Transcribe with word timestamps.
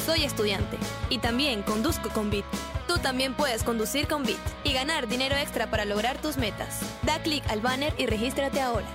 soy 0.00 0.24
estudiante 0.24 0.78
y 1.08 1.18
también 1.18 1.62
conduzco 1.62 2.08
con 2.10 2.30
Bit. 2.30 2.44
Tú 2.88 2.98
también 2.98 3.34
puedes 3.34 3.62
conducir 3.62 4.08
con 4.08 4.24
Bit 4.24 4.38
y 4.64 4.72
ganar 4.72 5.06
dinero 5.06 5.36
extra 5.36 5.70
para 5.70 5.84
lograr 5.84 6.20
tus 6.20 6.36
metas. 6.36 6.80
Da 7.02 7.22
clic 7.22 7.44
al 7.48 7.60
banner 7.60 7.94
y 7.98 8.06
regístrate 8.06 8.60
ahora. 8.60 8.86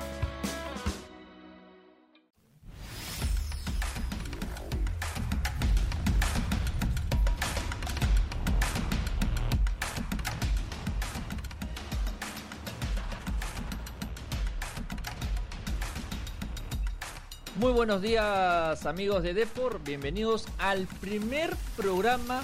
Buenos 17.75 18.01
días 18.01 18.85
amigos 18.85 19.21
de 19.21 19.33
Depor, 19.33 19.83
bienvenidos 19.83 20.45
al 20.59 20.87
primer 21.01 21.53
programa 21.75 22.41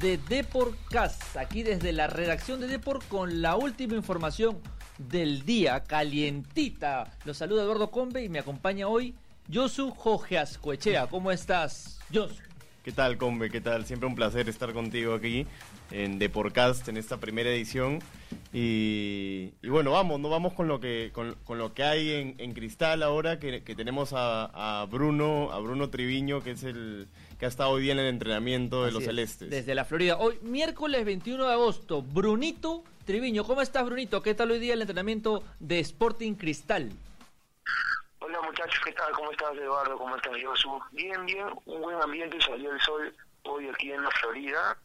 de 0.00 0.18
Deporcast, 0.18 1.36
aquí 1.36 1.62
desde 1.62 1.92
la 1.92 2.08
redacción 2.08 2.58
de 2.58 2.66
Depor 2.66 3.04
con 3.04 3.40
la 3.40 3.54
última 3.54 3.94
información 3.94 4.58
del 4.98 5.44
día, 5.44 5.84
calientita. 5.84 7.12
Los 7.24 7.36
saluda 7.36 7.62
Eduardo 7.62 7.92
Combe 7.92 8.24
y 8.24 8.28
me 8.28 8.40
acompaña 8.40 8.88
hoy 8.88 9.14
Josu 9.52 9.92
Jogeascoechea. 9.92 11.06
¿Cómo 11.06 11.30
estás, 11.30 12.00
Josu? 12.12 12.34
¿Qué 12.82 12.90
tal, 12.90 13.16
Combe? 13.16 13.50
¿Qué 13.50 13.60
tal? 13.60 13.86
Siempre 13.86 14.08
un 14.08 14.16
placer 14.16 14.48
estar 14.48 14.72
contigo 14.72 15.14
aquí 15.14 15.46
en 15.90 16.18
Deporcast 16.18 16.88
en 16.88 16.96
esta 16.96 17.18
primera 17.18 17.50
edición. 17.50 18.00
Y, 18.52 19.52
y 19.62 19.68
bueno, 19.68 19.90
vamos, 19.90 20.20
no 20.20 20.28
vamos 20.28 20.52
con 20.52 20.68
lo 20.68 20.78
que 20.80 21.10
con, 21.12 21.34
con 21.44 21.58
lo 21.58 21.74
que 21.74 21.82
hay 21.82 22.12
en, 22.12 22.34
en 22.38 22.54
Cristal 22.54 23.02
ahora, 23.02 23.40
que, 23.40 23.64
que 23.64 23.74
tenemos 23.74 24.12
a, 24.12 24.80
a, 24.82 24.86
Bruno, 24.86 25.50
a 25.52 25.58
Bruno 25.58 25.90
Triviño, 25.90 26.42
que 26.42 26.52
es 26.52 26.62
el 26.62 27.08
que 27.38 27.46
ha 27.46 27.48
estado 27.48 27.70
hoy 27.70 27.82
día 27.82 27.92
en 27.92 27.98
el 27.98 28.06
entrenamiento 28.06 28.82
de 28.82 28.88
Así 28.88 28.94
los 28.94 29.02
es, 29.02 29.08
celestes. 29.08 29.50
Desde 29.50 29.74
la 29.74 29.84
Florida. 29.84 30.16
Hoy, 30.18 30.38
miércoles 30.42 31.04
21 31.04 31.46
de 31.46 31.52
agosto, 31.52 32.02
Brunito 32.02 32.84
Triviño. 33.04 33.44
¿Cómo 33.44 33.60
estás, 33.60 33.84
Brunito? 33.84 34.22
¿Qué 34.22 34.34
tal 34.34 34.50
hoy 34.52 34.60
día 34.60 34.74
el 34.74 34.80
entrenamiento 34.82 35.42
de 35.58 35.80
Sporting 35.80 36.34
Cristal? 36.34 36.92
Hola 38.20 38.40
muchachos, 38.40 38.80
¿qué 38.84 38.92
tal? 38.92 39.12
¿Cómo 39.12 39.30
estás 39.32 39.54
Eduardo? 39.56 39.98
¿Cómo 39.98 40.16
estás 40.16 40.32
Josu? 40.42 40.80
Bien, 40.92 41.26
bien, 41.26 41.46
un 41.66 41.82
buen 41.82 42.00
ambiente, 42.00 42.40
salió 42.40 42.72
el 42.72 42.80
sol 42.80 43.14
hoy 43.42 43.68
aquí 43.68 43.90
en 43.92 44.02
la 44.02 44.10
Florida 44.12 44.78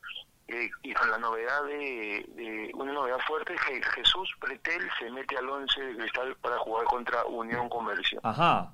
eh, 0.52 0.70
y 0.82 0.94
con 0.94 1.12
la 1.12 1.20
novedad 1.20 1.64
de, 1.66 2.26
de, 2.36 2.72
una 2.74 2.92
novedad 2.92 3.20
fuerte 3.28 3.54
que 3.68 3.84
Jesús 3.84 4.30
Pretel 4.42 4.82
se 4.98 5.12
mete 5.12 5.38
al 5.38 5.48
11 5.48 5.80
de 5.80 5.98
Cristal 5.98 6.36
para 6.42 6.58
jugar 6.58 6.86
contra 6.86 7.24
Unión 7.26 7.70
Comercio. 7.70 8.20
Ajá. 8.24 8.74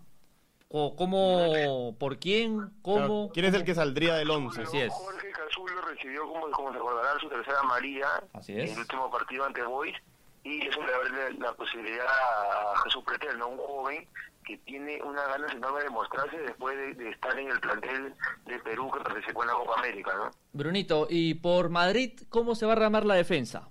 O, 0.69 0.95
¿Cómo? 0.95 1.95
¿Por 1.99 2.17
quién? 2.17 2.71
¿Cómo? 2.81 2.97
Claro, 2.97 3.29
¿Quién 3.33 3.45
es 3.47 3.53
el 3.53 3.65
que 3.65 3.75
saldría 3.75 4.15
del 4.15 4.31
11? 4.31 4.61
Así 4.61 4.79
es. 4.79 4.93
Jorge 4.93 5.31
Cazulo 5.31 5.81
recibió, 5.81 6.25
como, 6.27 6.49
como 6.51 6.71
se 6.71 6.77
recordarán, 6.77 7.19
su 7.19 7.29
tercera 7.29 7.59
amarilla 7.59 8.23
Así 8.33 8.53
es. 8.53 8.69
en 8.69 8.73
el 8.73 8.79
último 8.79 9.11
partido 9.11 9.43
ante 9.45 9.61
Boys 9.63 9.95
y 10.43 10.65
eso 10.65 10.81
le 10.81 10.93
abre 10.93 11.09
la, 11.09 11.47
la 11.47 11.53
posibilidad 11.53 12.05
a 12.07 12.77
Jesús 12.83 13.03
Pretel, 13.03 13.37
¿no? 13.37 13.49
un 13.49 13.57
joven 13.57 14.07
que 14.45 14.57
tiene 14.59 15.01
una 15.03 15.25
ganas 15.25 15.53
enorme 15.53 15.83
de 15.83 15.89
mostrarse 15.89 16.37
después 16.37 16.77
de, 16.77 16.93
de, 16.93 17.09
estar 17.09 17.37
en 17.37 17.49
el 17.49 17.59
plantel 17.59 18.13
de 18.45 18.59
Perú 18.59 18.91
que 18.91 18.99
participó 18.99 19.43
en 19.43 19.47
la 19.47 19.55
Copa 19.55 19.79
América, 19.79 20.13
¿no? 20.15 20.31
Brunito, 20.53 21.07
¿y 21.09 21.33
por 21.33 21.69
Madrid 21.69 22.21
cómo 22.29 22.55
se 22.55 22.65
va 22.65 22.73
a 22.73 22.75
ramar 22.75 23.05
la 23.05 23.15
defensa? 23.15 23.67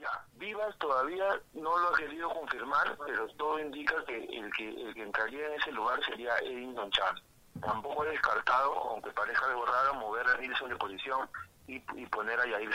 Ya, 0.00 0.24
Vivas 0.34 0.76
todavía 0.78 1.40
no 1.54 1.78
lo 1.78 1.88
ha 1.88 1.96
querido 1.96 2.28
confirmar, 2.30 2.98
pero 3.06 3.28
todo 3.36 3.60
indica 3.60 3.94
que 4.06 4.24
el 4.24 4.52
que, 4.52 4.68
el 4.68 4.94
que 4.94 5.02
entraría 5.02 5.46
en 5.46 5.60
ese 5.60 5.72
lugar 5.72 6.04
sería 6.04 6.36
Edinson 6.38 6.90
Chan. 6.90 7.16
Tampoco 7.60 8.04
he 8.04 8.10
descartado, 8.10 8.72
aunque 8.90 9.10
parezca 9.10 9.46
algo 9.46 9.66
raro, 9.66 9.94
mover 9.94 10.26
a 10.28 10.36
Nilsson 10.38 10.70
de 10.70 10.76
posición 10.76 11.28
y, 11.76 11.82
y, 12.02 12.06
poner 12.06 12.38
a 12.40 12.46
Yair. 12.46 12.68
O 12.68 12.72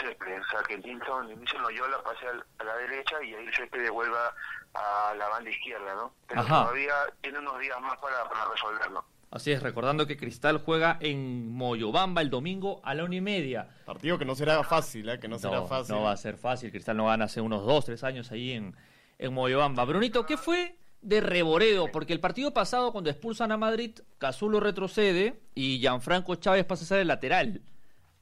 sea, 0.49 0.61
que 0.67 0.77
Nilsson, 0.77 1.27
Nilsson 1.27 1.61
Loyola 1.61 2.01
pase 2.03 2.27
al, 2.27 2.43
a 2.59 2.63
la 2.63 2.75
derecha 2.77 3.21
y 3.23 3.31
Yair 3.31 3.55
Céspedes 3.55 3.91
vuelva 3.91 4.33
a 4.73 5.14
la 5.15 5.27
banda 5.30 5.49
izquierda, 5.49 5.95
¿no? 5.95 6.14
Pero 6.27 6.42
Ajá. 6.42 6.64
todavía 6.64 6.93
tiene 7.21 7.39
unos 7.39 7.59
días 7.59 7.80
más 7.81 7.97
para, 7.97 8.27
para 8.30 8.45
resolverlo. 8.52 9.03
Así 9.31 9.52
es, 9.52 9.61
recordando 9.61 10.08
que 10.08 10.15
Cristal 10.15 10.59
juega 10.64 10.97
en 11.02 11.52
Moyobamba 11.52 12.21
el 12.21 12.30
domingo 12.30 12.80
a 12.86 12.93
la 12.93 13.03
una 13.03 13.15
y 13.15 13.21
media. 13.21 13.67
Partido 13.86 14.17
que 14.17 14.23
no 14.23 14.33
será 14.36 14.64
fácil, 14.64 15.09
¿eh? 15.09 15.20
Que 15.20 15.27
no, 15.27 15.36
No, 15.36 15.39
será 15.39 15.61
fácil. 15.64 15.95
no 15.95 16.03
va 16.03 16.11
a 16.11 16.17
ser 16.17 16.37
fácil. 16.37 16.71
Cristal 16.71 16.95
no 16.95 17.08
gana 17.08 17.25
hace 17.25 17.41
unos 17.41 17.65
dos, 17.65 17.83
tres 17.86 18.03
años 18.05 18.31
ahí 18.31 18.52
en, 18.53 18.75
en 19.20 19.33
Moyobamba. 19.33 19.83
Brunito, 19.83 20.25
¿qué 20.25 20.37
fue 20.37 20.77
de 21.02 21.20
Reboredo? 21.20 21.91
Porque 21.91 22.14
el 22.14 22.21
partido 22.21 22.53
pasado, 22.53 22.93
cuando 22.93 23.09
expulsan 23.09 23.52
a 23.52 23.58
Madrid, 23.58 23.99
Cazulo 24.20 24.61
retrocede 24.61 25.41
y 25.53 25.80
Gianfranco 25.80 26.36
Chávez 26.36 26.64
pasa 26.64 26.86
a 26.86 26.87
ser 26.87 26.99
el 26.99 27.08
lateral. 27.09 27.61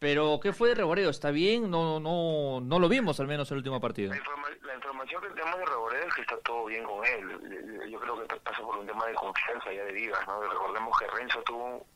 Pero, 0.04 0.38
¿qué 0.42 0.52
fue 0.52 0.68
de 0.68 0.76
Reboredo? 0.76 1.10
¿Está 1.10 1.32
bien? 1.32 1.72
No, 1.72 1.98
no, 1.98 2.60
no 2.60 2.78
lo 2.78 2.90
vimos 2.90 3.22
al 3.22 3.28
menos 3.28 3.50
el 3.52 3.60
último 3.60 3.80
partido. 3.80 4.10
La, 4.10 4.18
informa 4.18 4.50
la 4.64 4.76
información 4.76 5.22
que 5.22 5.30
tenemos 5.30 5.60
de 5.60 5.66
Reboredo 5.66 6.06
es 6.06 6.14
que 6.14 6.22
está 6.24 6.38
todo 6.40 6.66
bien 6.66 6.84
con 6.84 7.06
él. 7.06 7.90
Yo 7.90 8.02
creo 8.02 8.28
que 8.28 8.36
pasa 8.36 8.62
por 8.64 8.80
un 8.80 8.86
tema 8.86 9.06
de 9.06 9.14
confianza 9.14 9.72
ya 9.72 9.86
de 9.86 9.94
Vivas, 9.94 10.20
¿no? 10.28 10.42
Recordemos 10.42 11.00
que 11.00 11.08
Renzo 11.08 11.42
tuvo 11.44 11.88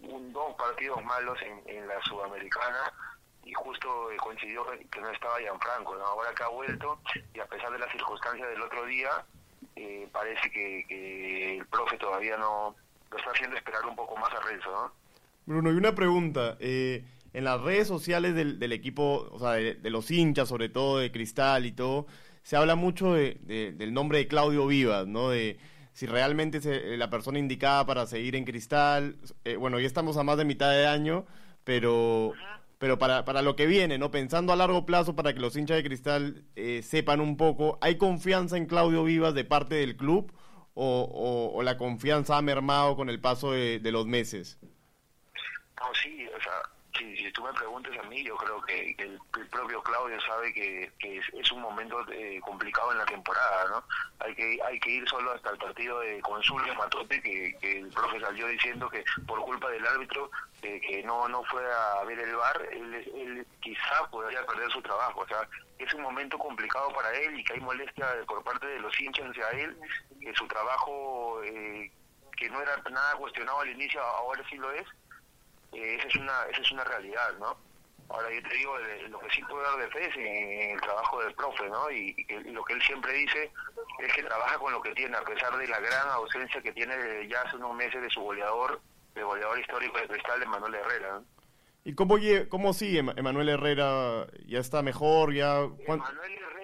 un, 0.00 0.10
un, 0.10 0.32
dos 0.32 0.52
partidos 0.56 1.00
malos 1.04 1.38
en, 1.42 1.62
en 1.76 1.86
la 1.86 2.02
Sudamericana 2.02 2.92
y 3.44 3.52
justo 3.54 4.10
eh, 4.10 4.16
coincidió 4.16 4.66
que 4.90 5.00
no 5.00 5.08
estaba 5.08 5.38
Gianfranco, 5.38 5.94
¿no? 5.94 6.06
Ahora 6.06 6.34
que 6.34 6.42
ha 6.42 6.48
vuelto 6.48 6.98
y 7.32 7.38
a 7.38 7.46
pesar 7.46 7.70
de 7.70 7.78
las 7.78 7.92
circunstancias 7.92 8.48
del 8.48 8.62
otro 8.62 8.84
día, 8.84 9.10
eh, 9.76 10.08
parece 10.10 10.50
que, 10.50 10.84
que, 10.88 11.58
el 11.58 11.66
profe 11.66 11.98
todavía 11.98 12.36
no 12.36 12.74
lo 13.12 13.16
está 13.16 13.30
haciendo 13.30 13.54
esperar 13.56 13.86
un 13.86 13.94
poco 13.94 14.16
más 14.16 14.32
a 14.32 14.40
Renzo, 14.40 14.72
¿no? 14.72 14.92
Bruno, 15.46 15.70
y 15.72 15.76
una 15.76 15.94
pregunta. 15.94 16.58
Eh, 16.60 17.02
en 17.38 17.44
las 17.44 17.60
redes 17.60 17.86
sociales 17.86 18.34
del, 18.34 18.72
equipo, 18.72 19.28
o 19.30 19.38
sea, 19.38 19.52
de, 19.52 19.74
de, 19.76 19.90
los 19.90 20.10
hinchas, 20.10 20.48
sobre 20.48 20.68
todo 20.68 20.98
de 20.98 21.12
Cristal 21.12 21.66
y 21.66 21.72
todo, 21.72 22.08
se 22.42 22.56
habla 22.56 22.74
mucho 22.74 23.14
de, 23.14 23.38
de, 23.42 23.70
del 23.70 23.94
nombre 23.94 24.18
de 24.18 24.26
Claudio 24.26 24.66
Vivas, 24.66 25.06
¿no? 25.06 25.28
De 25.30 25.56
si 25.92 26.06
realmente 26.06 26.58
es 26.58 26.98
la 26.98 27.10
persona 27.10 27.38
indicada 27.38 27.86
para 27.86 28.06
seguir 28.06 28.34
en 28.34 28.44
Cristal. 28.44 29.18
Eh, 29.44 29.54
bueno, 29.54 29.78
ya 29.78 29.86
estamos 29.86 30.16
a 30.16 30.24
más 30.24 30.36
de 30.36 30.46
mitad 30.46 30.72
de 30.72 30.88
año, 30.88 31.26
pero, 31.62 32.32
pero 32.78 32.98
para, 32.98 33.24
para 33.24 33.40
lo 33.42 33.54
que 33.54 33.66
viene, 33.66 33.98
¿no? 33.98 34.10
Pensando 34.10 34.52
a 34.52 34.56
largo 34.56 34.84
plazo 34.84 35.14
para 35.14 35.32
que 35.32 35.38
los 35.38 35.54
hinchas 35.54 35.76
de 35.76 35.84
Cristal 35.84 36.42
eh, 36.56 36.82
sepan 36.82 37.20
un 37.20 37.36
poco, 37.36 37.78
¿hay 37.80 37.98
confianza 37.98 38.56
en 38.56 38.66
Claudio 38.66 39.04
Vivas 39.04 39.34
de 39.34 39.44
parte 39.44 39.76
del 39.76 39.96
club 39.96 40.32
o 40.74 41.60
la 41.62 41.76
confianza 41.76 42.36
ha 42.36 42.42
mermado 42.42 42.96
con 42.96 43.08
el 43.10 43.20
paso 43.20 43.52
de, 43.52 43.78
de 43.78 43.92
los 43.92 44.06
meses? 44.06 44.58
No, 45.78 45.86
sí, 45.94 46.26
o 46.36 46.42
sea, 46.42 46.62
si, 46.98 47.16
si, 47.16 47.32
tú 47.32 47.42
me 47.42 47.52
preguntas 47.52 47.92
a 47.98 48.08
mí, 48.08 48.22
yo 48.24 48.36
creo 48.36 48.60
que, 48.62 48.94
el, 48.98 49.18
propio 49.50 49.82
Claudio 49.82 50.20
sabe 50.20 50.52
que, 50.52 50.90
es, 51.00 51.52
un 51.52 51.62
momento 51.62 52.04
eh, 52.12 52.40
complicado 52.44 52.92
en 52.92 52.98
la 52.98 53.06
temporada, 53.06 53.68
¿no? 53.70 53.84
Hay 54.20 54.34
que 54.34 54.58
hay 54.64 54.78
que 54.80 54.90
ir 54.90 55.08
solo 55.08 55.32
hasta 55.32 55.50
el 55.50 55.58
partido 55.58 56.00
de 56.00 56.20
Consulio 56.20 56.74
Matote, 56.74 57.22
que, 57.22 57.56
que 57.60 57.78
el 57.78 57.88
profe 57.88 58.20
salió 58.20 58.46
diciendo 58.48 58.90
que 58.90 59.04
por 59.26 59.40
culpa 59.40 59.70
del 59.70 59.86
árbitro 59.86 60.30
eh, 60.62 60.80
que 60.80 61.02
no 61.04 61.28
no 61.28 61.42
fue 61.44 61.62
a 61.64 62.04
ver 62.04 62.18
el 62.18 62.34
bar, 62.34 62.68
él, 62.72 62.94
él 62.94 63.46
quizá 63.60 64.08
podría 64.10 64.44
perder 64.44 64.70
su 64.70 64.82
trabajo, 64.82 65.20
o 65.20 65.26
sea, 65.28 65.48
es 65.78 65.94
un 65.94 66.02
momento 66.02 66.36
complicado 66.38 66.92
para 66.92 67.12
él 67.16 67.38
y 67.38 67.44
que 67.44 67.54
hay 67.54 67.60
molestia 67.60 68.06
por 68.26 68.42
parte 68.42 68.66
de 68.66 68.80
los 68.80 69.00
hinchas 69.00 69.30
hacia 69.30 69.48
él, 69.50 69.78
que 70.20 70.34
su 70.34 70.46
trabajo, 70.48 71.40
eh, 71.44 71.90
que 72.36 72.50
no 72.50 72.60
era 72.60 72.76
nada 72.90 73.14
cuestionado 73.16 73.60
al 73.60 73.70
inicio, 73.70 74.02
ahora 74.02 74.42
sí 74.50 74.56
lo 74.56 74.72
es, 74.72 74.86
eh, 75.72 75.96
esa 75.98 76.08
es 76.08 76.16
una 76.16 76.44
esa 76.50 76.60
es 76.60 76.72
una 76.72 76.84
realidad 76.84 77.38
no 77.38 77.56
ahora 78.08 78.32
yo 78.32 78.42
te 78.42 78.54
digo 78.54 78.78
lo 79.08 79.18
que 79.20 79.30
sí 79.30 79.42
puedo 79.48 79.62
dar 79.62 79.78
de 79.78 79.90
fe 79.90 80.06
es 80.06 80.16
en, 80.16 80.70
el 80.72 80.80
trabajo 80.80 81.22
del 81.22 81.34
profe 81.34 81.68
no 81.68 81.90
y, 81.90 82.14
y, 82.16 82.24
que 82.24 82.40
lo 82.40 82.64
que 82.64 82.74
él 82.74 82.82
siempre 82.82 83.12
dice 83.12 83.50
es 83.98 84.12
que 84.12 84.22
trabaja 84.22 84.58
con 84.58 84.72
lo 84.72 84.80
que 84.80 84.94
tiene 84.94 85.16
a 85.16 85.22
pesar 85.22 85.56
de 85.56 85.68
la 85.68 85.80
gran 85.80 86.08
ausencia 86.10 86.62
que 86.62 86.72
tiene 86.72 86.96
desde 86.96 87.28
ya 87.28 87.42
hace 87.42 87.56
unos 87.56 87.74
meses 87.74 88.00
de 88.00 88.10
su 88.10 88.20
goleador 88.20 88.80
de 89.14 89.22
goleador 89.22 89.58
histórico 89.58 89.98
de 89.98 90.08
cristal 90.08 90.40
de 90.40 90.46
Manuel 90.46 90.74
Herrera 90.74 91.12
¿no? 91.14 91.38
¿Y 91.88 91.94
cómo, 91.94 92.16
cómo 92.50 92.74
sigue 92.74 92.98
Emanuel 92.98 93.48
Herrera? 93.48 94.26
¿Ya 94.46 94.58
está 94.58 94.82
mejor? 94.82 95.32
ya 95.32 95.60
Emanuel 95.86 96.32
Herrera, 96.34 96.57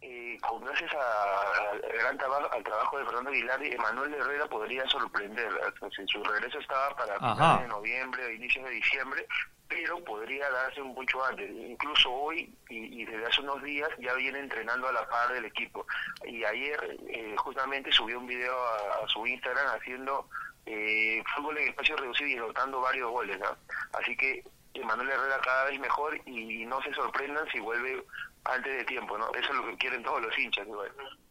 eh, 0.00 0.38
gracias 0.62 0.90
al 0.94 1.80
gran 1.80 2.18
trabajo, 2.18 2.48
al 2.52 2.62
trabajo 2.62 2.98
de 2.98 3.04
Fernando 3.04 3.30
Aguilar, 3.30 3.62
Emanuel 3.62 4.14
Herrera 4.14 4.46
podría 4.46 4.86
sorprender. 4.88 5.48
Su 6.06 6.22
regreso 6.24 6.58
estaba 6.58 6.94
para 6.96 7.18
finales 7.18 7.62
de 7.62 7.68
noviembre 7.68 8.24
o 8.24 8.30
inicios 8.30 8.64
de 8.64 8.70
diciembre, 8.72 9.26
pero 9.68 10.02
podría 10.04 10.50
darse 10.50 10.82
mucho 10.82 11.24
antes. 11.24 11.50
Incluso 11.50 12.10
hoy 12.10 12.52
y, 12.68 13.02
y, 13.02 13.04
desde 13.04 13.26
hace 13.26 13.40
unos 13.40 13.62
días 13.62 13.88
ya 13.98 14.14
viene 14.14 14.40
entrenando 14.40 14.88
a 14.88 14.92
la 14.92 15.08
par 15.08 15.32
del 15.32 15.44
equipo. 15.44 15.86
Y 16.24 16.44
ayer 16.44 16.98
eh, 17.08 17.34
justamente 17.38 17.92
subió 17.92 18.18
un 18.18 18.26
video 18.26 18.56
a, 18.56 19.04
a 19.04 19.08
su 19.08 19.26
Instagram 19.26 19.66
haciendo 19.76 20.28
eh, 20.66 21.22
fútbol 21.34 21.58
en 21.58 21.68
espacio 21.68 21.96
reducido 21.96 22.28
y 22.28 22.36
anotando 22.36 22.80
varios 22.80 23.10
goles. 23.10 23.38
¿no? 23.38 23.56
Así 23.92 24.16
que 24.16 24.44
Emanuel 24.74 25.08
Herrera 25.08 25.40
cada 25.42 25.64
vez 25.64 25.80
mejor 25.80 26.20
y 26.26 26.64
no 26.66 26.80
se 26.82 26.92
sorprendan 26.94 27.46
si 27.52 27.60
vuelve 27.60 28.04
antes 28.44 28.76
de 28.76 28.84
tiempo, 28.84 29.18
¿no? 29.18 29.28
Eso 29.34 29.50
es 29.50 29.56
lo 29.56 29.66
que 29.66 29.76
quieren 29.76 30.02
todos 30.02 30.22
los 30.22 30.38
hinchas. 30.38 30.66
Igual. 30.66 30.90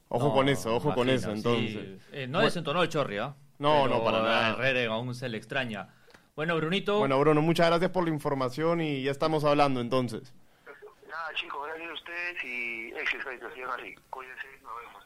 Ojo 0.10 0.28
no, 0.28 0.34
con 0.34 0.50
eso, 0.50 0.76
ojo 0.76 0.88
imagino, 0.88 0.96
con 0.96 1.10
eso, 1.10 1.32
entonces. 1.32 2.02
Sí. 2.02 2.10
Eh, 2.14 2.28
no 2.28 2.40
bueno. 2.40 2.46
desentonó 2.46 2.82
el 2.84 2.90
Chorri, 2.90 3.18
¿eh? 3.18 3.30
No, 3.60 3.84
Pero 3.84 3.88
no, 3.88 4.04
para 4.04 4.22
nada. 4.22 4.50
Herrera 4.52 4.94
aún 4.94 5.14
se 5.14 5.30
le 5.30 5.38
extraña. 5.38 5.90
Bueno, 6.36 6.56
Brunito. 6.56 7.00
Bueno, 7.00 7.20
Bruno, 7.20 7.42
muchas 7.42 7.68
gracias 7.68 7.92
por 7.92 8.06
la 8.06 8.12
información 8.12 8.82
y 8.82 9.04
ya 9.04 9.12
estamos 9.12 9.44
hablando 9.44 9.82
entonces. 9.82 10.34
Nada, 11.08 11.34
chicos, 11.36 11.68
gracias 11.68 11.90
a 11.90 11.94
ustedes 11.94 12.44
y 12.44 12.94
éxito, 12.96 13.30
sigan 13.54 13.72
así. 13.72 13.96
Cuídense, 14.10 14.48
nos 14.64 14.72
vemos. 14.80 14.99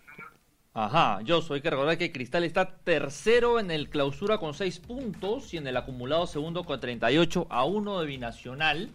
Ajá, 0.76 1.22
yo 1.22 1.44
soy 1.44 1.62
que 1.62 1.70
recordar 1.70 2.00
que 2.00 2.12
Cristal 2.12 2.44
está 2.44 2.78
tercero 2.78 3.60
en 3.60 3.70
el 3.70 3.90
clausura 3.90 4.40
con 4.40 4.56
6 4.56 4.80
puntos 4.80 5.54
y 5.54 5.58
en 5.58 5.68
el 5.68 5.78
acumulado 5.78 6.26
segundo 6.26 6.64
con 6.64 6.80
38 6.80 7.46
a 7.52 7.64
1 7.64 8.00
de 8.00 8.08
Binacional. 8.08 8.90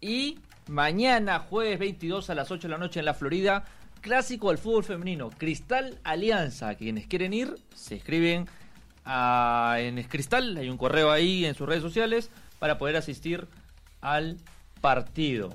Y 0.00 0.38
mañana, 0.68 1.40
jueves 1.40 1.80
22 1.80 2.30
a 2.30 2.36
las 2.36 2.52
8 2.52 2.68
de 2.68 2.72
la 2.72 2.78
noche 2.78 3.00
en 3.00 3.06
la 3.06 3.14
Florida, 3.14 3.64
clásico 4.00 4.50
del 4.50 4.58
fútbol 4.58 4.84
femenino, 4.84 5.30
Cristal 5.30 5.98
Alianza. 6.04 6.76
Quienes 6.76 7.08
quieren 7.08 7.34
ir, 7.34 7.56
se 7.74 7.96
escriben 7.96 8.46
a, 9.04 9.78
en 9.80 10.00
Cristal, 10.04 10.56
hay 10.56 10.68
un 10.68 10.78
correo 10.78 11.10
ahí 11.10 11.46
en 11.46 11.56
sus 11.56 11.68
redes 11.68 11.82
sociales 11.82 12.30
para 12.60 12.78
poder 12.78 12.94
asistir 12.94 13.48
al 14.02 14.36
partido. 14.80 15.52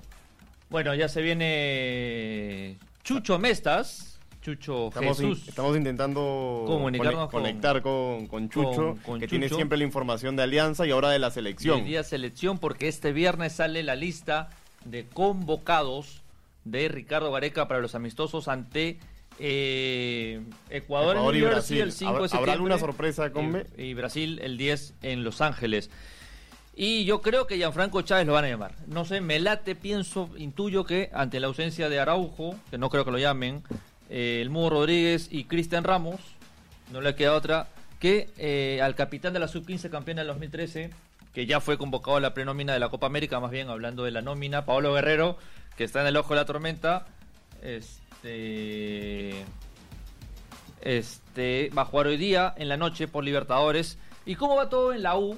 Bueno, 0.69 0.93
ya 0.93 1.07
se 1.07 1.21
viene 1.21 2.77
Chucho 3.05 3.39
Mestas. 3.39 4.10
Chucho 4.41 4.87
estamos 4.87 5.17
Jesús. 5.19 5.47
estamos 5.47 5.77
intentando 5.77 6.63
Comunicarnos 6.65 7.29
conectar 7.29 7.81
con, 7.81 8.25
con 8.27 8.49
Chucho, 8.49 8.75
con- 8.75 8.97
con 8.97 9.19
que 9.19 9.27
Chucho. 9.27 9.29
tiene 9.39 9.49
siempre 9.49 9.77
la 9.77 9.83
información 9.83 10.35
de 10.35 10.43
Alianza 10.43 10.87
y 10.87 10.91
ahora 10.91 11.09
de 11.09 11.19
la 11.19 11.29
selección. 11.29 11.85
Día 11.85 12.03
selección 12.03 12.57
porque 12.57 12.87
este 12.87 13.11
viernes 13.13 13.53
sale 13.53 13.83
la 13.83 13.95
lista 13.95 14.49
de 14.85 15.05
convocados 15.05 16.21
de 16.65 16.87
Ricardo 16.87 17.31
Gareca 17.31 17.67
para 17.67 17.81
los 17.81 17.93
amistosos 17.93 18.47
ante 18.47 18.97
eh, 19.39 20.41
Ecuador, 20.69 21.15
Ecuador 21.15 21.35
en 21.35 21.39
y 21.39 21.41
New 21.41 21.49
Jersey 21.51 21.77
Brasil. 21.77 21.81
el 21.81 21.91
5 21.91 22.11
de 22.11 22.17
¿Habrá- 22.17 22.21
septiembre. 22.27 22.39
habrá 22.51 22.53
alguna 22.53 22.77
sorpresa, 22.79 23.31
Combe? 23.31 23.65
Y, 23.77 23.83
y 23.83 23.93
Brasil 23.93 24.39
el 24.43 24.57
10 24.57 24.95
en 25.03 25.23
Los 25.23 25.41
Ángeles. 25.41 25.89
Y 26.75 27.03
yo 27.05 27.21
creo 27.21 27.45
que 27.47 27.57
Gianfranco 27.57 28.01
Chávez 28.01 28.25
lo 28.25 28.33
van 28.33 28.45
a 28.45 28.49
llamar. 28.49 28.73
No 28.87 29.05
sé, 29.05 29.21
me 29.21 29.39
late, 29.39 29.75
pienso, 29.75 30.29
intuyo 30.37 30.83
que 30.83 31.09
ante 31.13 31.39
la 31.39 31.47
ausencia 31.47 31.89
de 31.89 31.99
Araujo, 31.99 32.55
que 32.71 32.77
no 32.77 32.89
creo 32.89 33.03
que 33.05 33.11
lo 33.11 33.17
llamen, 33.19 33.61
eh, 34.11 34.41
el 34.41 34.49
Mudo 34.49 34.71
Rodríguez 34.71 35.29
y 35.31 35.45
Cristian 35.45 35.85
Ramos, 35.85 36.19
no 36.91 36.99
le 36.99 37.15
queda 37.15 37.33
otra 37.33 37.69
que 38.01 38.29
eh, 38.37 38.81
al 38.83 38.93
capitán 38.93 39.31
de 39.31 39.39
la 39.39 39.47
sub-15 39.47 39.89
campeona 39.89 40.21
del 40.21 40.27
2013, 40.27 40.89
que 41.33 41.45
ya 41.45 41.61
fue 41.61 41.77
convocado 41.77 42.17
a 42.17 42.19
la 42.19 42.33
prenómina 42.33 42.73
de 42.73 42.79
la 42.79 42.89
Copa 42.89 43.07
América, 43.07 43.39
más 43.39 43.51
bien 43.51 43.69
hablando 43.69 44.03
de 44.03 44.11
la 44.11 44.21
nómina, 44.21 44.65
Pablo 44.65 44.93
Guerrero, 44.93 45.37
que 45.77 45.85
está 45.85 46.01
en 46.01 46.07
el 46.07 46.17
ojo 46.17 46.33
de 46.33 46.41
la 46.41 46.45
tormenta. 46.45 47.05
Este. 47.61 49.45
Este 50.81 51.69
va 51.77 51.83
a 51.83 51.85
jugar 51.85 52.07
hoy 52.07 52.17
día 52.17 52.53
en 52.57 52.67
la 52.67 52.75
noche 52.75 53.07
por 53.07 53.23
Libertadores. 53.23 53.97
¿Y 54.25 54.35
cómo 54.35 54.57
va 54.57 54.67
todo 54.67 54.93
en 54.93 55.03
la 55.03 55.17
U? 55.17 55.37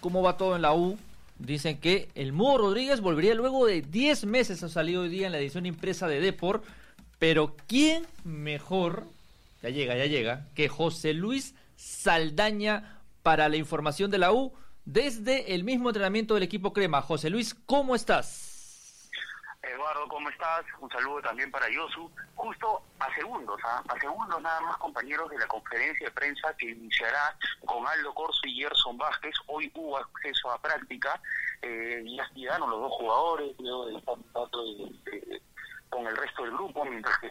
¿Cómo 0.00 0.22
va 0.22 0.36
todo 0.36 0.54
en 0.54 0.62
la 0.62 0.72
U? 0.74 0.96
Dicen 1.38 1.78
que 1.78 2.10
el 2.14 2.32
Mudo 2.32 2.58
Rodríguez 2.58 3.00
volvería 3.00 3.34
luego 3.34 3.66
de 3.66 3.82
10 3.82 4.26
meses 4.26 4.62
ha 4.62 4.68
salido 4.68 5.02
hoy 5.02 5.08
día 5.08 5.26
en 5.26 5.32
la 5.32 5.38
edición 5.38 5.66
impresa 5.66 6.06
de 6.06 6.20
Depor. 6.20 6.62
Pero 7.18 7.56
¿quién 7.66 8.06
mejor? 8.24 9.04
Ya 9.62 9.70
llega, 9.70 9.96
ya 9.96 10.06
llega. 10.06 10.46
Que 10.54 10.68
José 10.68 11.14
Luis 11.14 11.54
Saldaña 11.76 12.98
para 13.22 13.48
la 13.48 13.56
información 13.56 14.10
de 14.10 14.18
la 14.18 14.32
U 14.32 14.52
desde 14.84 15.54
el 15.54 15.64
mismo 15.64 15.88
entrenamiento 15.90 16.34
del 16.34 16.44
equipo 16.44 16.72
Crema. 16.72 17.02
José 17.02 17.28
Luis, 17.30 17.54
¿cómo 17.66 17.94
estás? 17.94 19.10
Eduardo, 19.62 20.06
¿cómo 20.08 20.30
estás? 20.30 20.64
Un 20.80 20.88
saludo 20.90 21.20
también 21.20 21.50
para 21.50 21.68
Yosu. 21.68 22.10
Justo 22.36 22.80
a 23.00 23.12
segundos, 23.16 23.60
¿ah? 23.64 23.82
a 23.88 24.00
segundos 24.00 24.40
nada 24.40 24.60
más 24.60 24.76
compañeros 24.78 25.28
de 25.30 25.38
la 25.38 25.46
conferencia 25.48 26.06
de 26.06 26.12
prensa 26.12 26.54
que 26.56 26.70
iniciará 26.70 27.36
con 27.66 27.86
Aldo 27.86 28.14
Corso 28.14 28.40
y 28.44 28.54
Gerson 28.54 28.96
Vázquez. 28.96 29.34
Hoy 29.48 29.70
hubo 29.74 29.98
acceso 29.98 30.50
a 30.52 30.62
práctica 30.62 31.20
eh, 31.60 32.04
ya 32.16 32.30
quedaron 32.34 32.70
los 32.70 32.80
dos 32.80 32.92
jugadores, 32.92 33.52
luego 33.58 33.86
del 33.86 33.96
de- 35.04 35.10
de- 35.10 35.42
con 35.88 36.06
el 36.06 36.16
resto 36.16 36.42
del 36.44 36.52
grupo, 36.52 36.84
mientras 36.84 37.18
que 37.18 37.30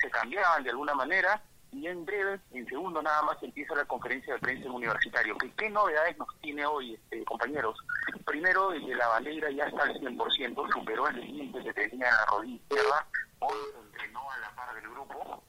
se 0.00 0.10
cambiaban 0.10 0.62
de 0.62 0.70
alguna 0.70 0.94
manera. 0.94 1.42
Y 1.72 1.86
en 1.88 2.06
breve, 2.06 2.40
en 2.52 2.66
segundo 2.66 3.02
nada 3.02 3.22
más, 3.22 3.42
empieza 3.42 3.74
la 3.74 3.84
conferencia 3.84 4.34
de 4.34 4.40
prensa 4.40 4.66
en 4.66 4.70
universitario. 4.70 5.36
¿Qué, 5.36 5.52
qué 5.52 5.68
novedades 5.68 6.16
nos 6.16 6.28
tiene 6.40 6.64
hoy, 6.64 6.94
este, 6.94 7.24
compañeros? 7.24 7.76
Primero, 8.24 8.72
el 8.72 8.86
de 8.86 8.94
la 8.94 9.08
bandera 9.08 9.50
ya 9.50 9.64
está 9.64 9.82
al 9.82 10.00
100%, 10.00 10.72
superó 10.72 11.08
el 11.08 11.20
límite 11.20 11.62
que 11.64 11.72
tenía 11.74 12.08
en 12.08 12.14
la 12.14 12.24
rodilla 12.26 12.56
izquierda, 12.56 13.06
hoy 13.40 13.58
entrenó 13.84 14.30
a 14.30 14.38
la 14.38 14.50
par 14.54 14.74
del 14.74 14.88
grupo. 14.88 15.42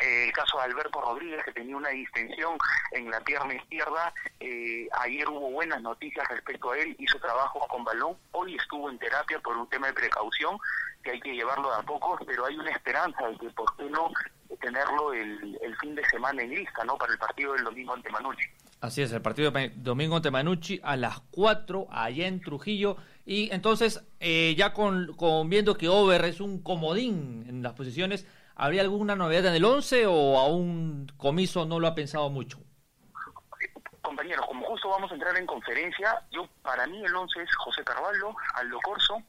Eh, 0.00 0.24
el 0.24 0.32
caso 0.32 0.56
de 0.56 0.64
Alberto 0.64 1.00
Rodríguez, 1.00 1.44
que 1.44 1.52
tenía 1.52 1.76
una 1.76 1.90
distensión 1.90 2.56
en 2.92 3.10
la 3.10 3.20
pierna 3.20 3.54
izquierda, 3.54 4.12
eh, 4.40 4.88
ayer 4.92 5.28
hubo 5.28 5.50
buenas 5.50 5.82
noticias 5.82 6.26
respecto 6.28 6.70
a 6.70 6.78
él, 6.78 6.96
hizo 6.98 7.18
trabajo 7.18 7.60
con 7.68 7.84
balón, 7.84 8.16
hoy 8.32 8.56
estuvo 8.56 8.88
en 8.88 8.98
terapia 8.98 9.38
por 9.40 9.56
un 9.56 9.68
tema 9.68 9.88
de 9.88 9.92
precaución, 9.92 10.58
que 11.02 11.12
hay 11.12 11.20
que 11.20 11.32
llevarlo 11.32 11.70
de 11.70 11.76
a 11.76 11.82
poco, 11.82 12.18
pero 12.26 12.46
hay 12.46 12.56
una 12.56 12.70
esperanza 12.70 13.28
de 13.28 13.36
que 13.38 13.50
por 13.50 13.76
qué 13.76 13.84
no 13.84 14.10
tenerlo 14.60 15.12
el, 15.12 15.58
el 15.62 15.76
fin 15.78 15.94
de 15.94 16.04
semana 16.08 16.42
en 16.42 16.50
lista, 16.50 16.84
¿no? 16.84 16.96
Para 16.96 17.12
el 17.12 17.18
partido 17.18 17.54
del 17.54 17.64
domingo 17.64 17.94
ante 17.94 18.10
Manucci. 18.10 18.44
Así 18.80 19.02
es, 19.02 19.12
el 19.12 19.20
partido 19.20 19.50
de 19.50 19.72
domingo 19.76 20.16
ante 20.16 20.30
Manucci 20.30 20.80
a 20.82 20.96
las 20.96 21.20
4 21.32 21.88
allá 21.90 22.26
en 22.26 22.40
Trujillo. 22.40 22.96
Y 23.26 23.52
entonces, 23.52 24.02
eh, 24.20 24.54
ya 24.56 24.72
con, 24.72 25.14
con 25.16 25.50
viendo 25.50 25.76
que 25.76 25.88
Over 25.88 26.24
es 26.24 26.40
un 26.40 26.62
comodín 26.62 27.44
en 27.46 27.62
las 27.62 27.74
posiciones, 27.74 28.26
¿habría 28.54 28.80
alguna 28.80 29.16
novedad 29.16 29.46
en 29.46 29.54
el 29.54 29.64
11 29.66 30.06
o 30.06 30.38
aún 30.38 31.12
Comiso 31.18 31.66
no 31.66 31.78
lo 31.78 31.88
ha 31.88 31.94
pensado 31.94 32.30
mucho? 32.30 32.58
Compañeros, 34.00 34.46
como 34.46 34.66
justo 34.66 34.88
vamos 34.88 35.10
a 35.10 35.14
entrar 35.14 35.36
en 35.36 35.46
conferencia, 35.46 36.22
yo 36.30 36.48
para 36.62 36.86
mí 36.86 37.04
el 37.04 37.14
11 37.14 37.42
es 37.42 37.54
José 37.56 37.84
Carvalho, 37.84 38.34
Aldo 38.54 38.78
Corso, 38.80 39.22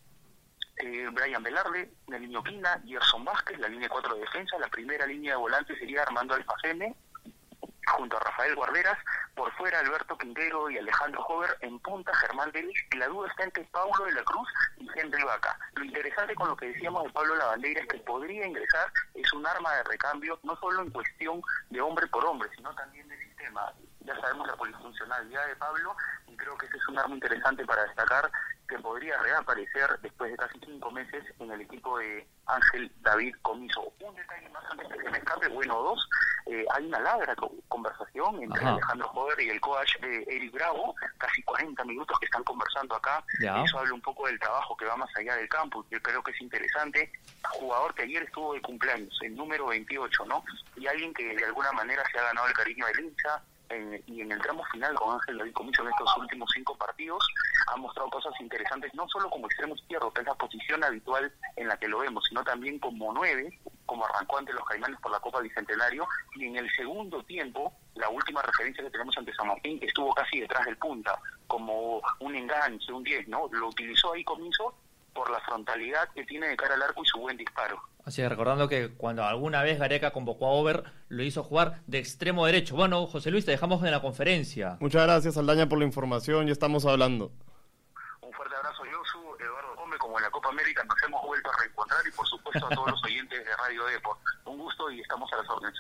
eh, 0.81 1.07
Brian 1.12 1.44
Velarde, 1.44 1.92
Nelino 2.07 2.44
Quina, 2.44 2.81
Gerson 2.86 3.24
Vázquez, 3.24 3.60
la 3.60 3.68
línea 3.68 3.89
4 3.89 4.16
de 4.16 4.22
defensa, 4.22 4.57
la 4.60 4.68
primera 4.68 5.06
línea 5.06 5.33
de 5.33 5.38
volante 5.38 5.78
sería 5.78 6.04
Armando 6.04 6.33
Alfaceme, 6.33 6.95
junto 7.88 8.18
a 8.18 8.19
Rafael 8.19 8.56
Guarderas, 8.56 8.98
por 9.36 9.51
fuera 9.54 9.80
Alberto 9.80 10.18
Quintero 10.18 10.69
y 10.69 10.78
Alejandro 10.78 11.24
Hover, 11.25 11.57
en 11.62 11.80
punta 11.80 12.13
Germán 12.16 12.51
Delis, 12.51 12.78
y 12.94 12.98
la 12.98 13.07
duda 13.07 13.28
está 13.30 13.44
entre 13.44 13.63
Paulo 13.66 14.06
de 14.06 14.13
la 14.13 14.24
Cruz 14.24 14.48
y 14.78 14.88
Henry 14.95 15.24
Vaca. 15.24 15.57
Lo 15.75 15.83
interesante 15.83 16.36
con 16.36 16.50
lo 16.50 16.56
que 16.56 16.68
decíamos 16.68 17.04
de 17.04 17.10
Pablo 17.12 17.36
Lavandera 17.36 17.81
es 17.81 17.88
que 17.88 17.98
podría 18.00 18.45
ingresar, 18.45 18.92
es 19.13 19.31
un 19.34 19.45
arma 19.45 19.75
de 19.75 19.84
recambio, 19.84 20.39
no 20.44 20.56
solo 20.57 20.81
en 20.81 20.89
cuestión 20.89 21.42
de 21.69 21.81
hombre 21.81 22.07
por 22.07 22.25
hombre, 22.25 22.50
sino 22.56 22.74
también 22.75 23.07
de 23.07 23.18
sistema. 23.18 23.74
Ya 24.13 24.22
sabemos 24.22 24.48
la 24.48 24.56
polifuncionalidad 24.56 25.48
de 25.48 25.56
Pablo 25.56 25.96
y 26.28 26.36
creo 26.36 26.58
que 26.58 26.66
ese 26.66 26.78
es 26.78 26.88
un 26.88 27.00
arma 27.00 27.16
interesante 27.16 27.66
para 27.66 27.84
destacar 27.86 28.30
que 28.68 28.77
podría 28.80 29.18
reaparecer 29.18 30.00
después 30.01 30.32
de 30.32 30.38
casi 30.38 30.60
cinco 30.65 30.91
meses 30.91 31.24
en 31.39 31.51
el 31.51 31.62
equipo 31.62 31.98
de 32.00 32.25
Ángel 32.48 32.91
David 33.01 33.36
Comiso. 33.41 33.94
Un 34.00 34.15
detalle 34.15 34.48
más 34.50 34.63
antes 34.72 34.88
de 34.89 34.98
que 34.98 35.10
me 35.10 35.18
escape, 35.18 35.48
bueno, 35.50 35.75
dos, 35.82 36.08
eh, 36.46 36.65
hay 36.74 36.86
una 36.86 37.00
larga 37.01 37.36
co- 37.36 37.51
conversación 37.68 38.41
entre 38.41 38.62
Ajá. 38.62 38.72
Alejandro 38.74 39.08
Joder 39.10 39.41
y 39.41 39.50
el 39.50 39.60
coach 39.60 39.98
de 40.00 40.24
Eric 40.27 40.53
Bravo, 40.53 40.96
casi 41.18 41.44
40 41.44 41.84
minutos 41.84 42.18
que 42.20 42.25
están 42.27 42.44
conversando 42.46 42.96
acá. 42.96 43.22
Ya. 43.41 43.62
Eso 43.63 43.77
habla 43.80 43.94
un 43.94 44.01
poco 44.01 44.27
del 44.27 44.39
trabajo 44.39 44.75
que 44.77 44.86
va 44.86 44.96
más 44.96 45.10
allá 45.18 45.36
del 45.36 45.50
campo. 45.50 45.86
Yo 45.91 46.01
creo 46.01 46.24
que 46.24 46.32
es 46.32 46.41
interesante. 46.41 47.12
Jugador 47.50 47.94
que 47.94 48.03
ayer 48.03 48.24
estuvo 48.24 48.53
de 48.53 48.62
cumpleaños, 48.62 49.18
el 49.22 49.36
número 49.36 49.68
28, 49.68 50.25
¿no? 50.25 50.44
Y 50.77 50.88
alguien 50.88 51.13
que 51.13 51.36
de 51.36 51.46
alguna 51.46 51.72
manera 51.74 52.03
se 52.12 52.18
ha 52.20 52.24
ganado 52.24 52.48
el 52.48 52.53
cariño 52.53 52.86
del 52.88 53.00
hincha. 53.01 53.41
En- 53.72 54.04
y 54.08 54.22
en 54.22 54.32
el 54.32 54.42
tramo 54.42 54.63
final 54.72 54.94
con 54.96 55.13
Ángel 55.16 55.38
David 55.38 55.54
Comiso 55.54 55.82
en 55.84 55.90
estos 55.90 56.18
últimos 56.18 56.50
cinco 56.54 56.75
partidos 56.78 57.25
ha 57.68 57.75
mostrado 57.78 58.10
cosas 58.10 58.34
interesantes, 58.40 58.94
no 58.94 59.08
solo 59.08 59.30
como 59.30 59.46
extremo 59.48 59.75
izquierdo, 59.75 60.12
que 60.12 60.22
es 60.22 60.28
la 60.28 60.36
posición 60.36 60.84
habitual 60.84 61.32
en 61.56 61.68
la 61.68 61.78
que 61.78 61.88
lo 61.88 62.00
vemos, 62.00 62.24
sino 62.28 62.44
también 62.44 62.80
como 62.80 63.13
nueve, 63.13 63.60
como 63.86 64.06
arrancó 64.06 64.38
ante 64.40 64.54
los 64.54 64.66
Caimanes 64.66 65.00
por 65.00 65.12
la 65.12 65.20
Copa 65.20 65.40
Bicentenario, 65.42 66.08
y 66.36 66.46
en 66.46 66.58
el 66.58 66.70
segundo 66.72 67.24
tiempo, 67.24 67.74
la 67.96 68.10
última 68.10 68.42
referencia 68.42 68.84
que 68.84 68.90
tenemos 68.90 69.18
ante 69.18 69.34
San 69.34 69.48
Martín, 69.48 69.80
que 69.80 69.86
estuvo 69.88 70.13
casi 70.13 70.40
detrás 70.42 70.66
del 70.66 70.78
punta, 70.78 71.18
como 71.48 72.01
un 72.20 72.36
enganche, 72.36 72.92
un 72.92 73.04
10, 73.04 73.28
¿no? 73.28 73.48
Lo 73.51 73.68
utilizó 73.68 74.13
ahí 74.13 74.24
Comiso 74.24 74.75
por 75.13 75.30
la 75.30 75.40
frontalidad 75.42 76.10
que 76.16 76.24
tiene 76.25 76.48
de 76.48 76.56
cara 76.58 76.75
al 76.75 76.82
arco 76.84 77.04
y 77.04 77.06
su 77.06 77.20
buen 77.20 77.36
disparo. 77.38 77.82
Así 78.03 78.22
es, 78.22 78.29
recordando 78.29 78.67
que 78.67 78.89
cuando 78.89 79.24
alguna 79.24 79.62
vez 79.62 79.77
Gareca 79.77 80.12
convocó 80.12 80.48
a 80.48 80.51
Over, 80.51 80.84
lo 81.10 81.24
hizo 81.24 81.43
jugar 81.43 81.81
de 81.86 82.00
extremo 82.00 82.46
derecho. 82.46 82.75
Bueno, 82.75 83.05
José 83.05 83.29
Luis, 83.29 83.46
te 83.46 83.51
dejamos 83.51 83.84
en 83.84 83.91
la 83.91 84.01
conferencia. 84.01 84.77
Muchas 84.79 85.03
gracias, 85.03 85.38
Aldaña, 85.38 85.70
por 85.70 85.77
la 85.77 85.86
información. 85.86 86.48
Ya 86.48 86.53
estamos 86.53 86.86
hablando. 86.86 87.31
Un 88.22 88.34
fuerte 88.34 88.55
abrazo, 88.55 88.84
Yosu, 88.86 89.36
Eduardo 89.39 89.75
Gómez, 89.75 90.00
como 90.00 90.17
en 90.17 90.24
la 90.24 90.31
Copa 90.31 90.50
América 90.50 90.84
nos 90.84 90.96
hemos 91.03 91.22
vuelto 91.25 91.50
a 91.51 91.60
reencontrar 91.60 92.01
y 92.08 92.12
por 92.12 92.27
supuesto 92.27 92.65
a 92.65 92.70
todos 92.70 92.89
los 92.91 93.03
oyentes 93.05 93.46
de 93.46 93.55
Radio 93.58 93.86
Deport. 93.86 94.20
Un 94.46 94.58
gusto 94.58 94.89
y 94.89 95.01
estamos 95.01 95.31
a 95.34 95.38
las 95.38 95.50
órdenes. 95.50 95.79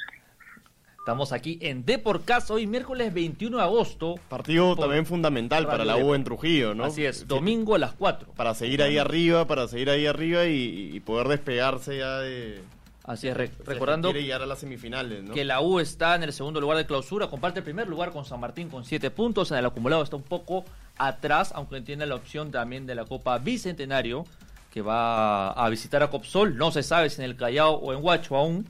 Estamos 1.01 1.31
aquí 1.31 1.57
en 1.61 1.83
Deporcast 1.83 2.51
hoy 2.51 2.67
miércoles 2.67 3.11
21 3.11 3.57
de 3.57 3.63
agosto. 3.63 4.19
Partido 4.29 4.75
Por 4.75 4.85
también 4.85 5.07
fundamental 5.07 5.65
para 5.65 5.83
la 5.83 5.97
U 5.97 6.13
en 6.13 6.23
Trujillo, 6.23 6.75
¿no? 6.75 6.83
Así 6.83 7.03
es, 7.03 7.27
domingo 7.27 7.73
a 7.73 7.79
las 7.79 7.93
4. 7.93 8.33
Para 8.35 8.53
seguir 8.53 8.83
ahí 8.83 8.99
arriba, 8.99 9.47
para 9.47 9.67
seguir 9.67 9.89
ahí 9.89 10.05
arriba 10.05 10.45
y, 10.45 10.91
y 10.93 10.99
poder 10.99 11.27
despegarse 11.27 11.97
ya 11.97 12.19
de, 12.19 12.61
Así 13.03 13.27
es, 13.27 13.35
recordando 13.35 14.11
quiere 14.11 14.25
llegar 14.25 14.43
a 14.43 14.45
las 14.45 14.59
semifinales, 14.59 15.23
¿no? 15.23 15.33
que 15.33 15.43
la 15.43 15.59
U 15.59 15.79
está 15.79 16.13
en 16.13 16.21
el 16.21 16.33
segundo 16.33 16.61
lugar 16.61 16.77
de 16.77 16.85
clausura, 16.85 17.31
comparte 17.31 17.61
el 17.61 17.63
primer 17.63 17.87
lugar 17.87 18.11
con 18.11 18.23
San 18.23 18.39
Martín 18.39 18.69
con 18.69 18.85
siete 18.85 19.09
puntos, 19.09 19.49
en 19.49 19.57
el 19.57 19.65
acumulado 19.65 20.03
está 20.03 20.17
un 20.17 20.21
poco 20.21 20.65
atrás, 20.99 21.51
aunque 21.55 21.81
tiene 21.81 22.05
la 22.05 22.13
opción 22.13 22.51
también 22.51 22.85
de 22.85 22.93
la 22.93 23.05
Copa 23.05 23.39
Bicentenario, 23.39 24.23
que 24.69 24.83
va 24.83 25.49
a 25.49 25.67
visitar 25.69 26.03
a 26.03 26.11
Copsol, 26.11 26.55
no 26.57 26.69
se 26.69 26.83
sabe 26.83 27.09
si 27.09 27.23
en 27.23 27.25
el 27.25 27.35
Callao 27.35 27.73
o 27.73 27.91
en 27.91 28.05
Huacho 28.05 28.37
aún, 28.37 28.67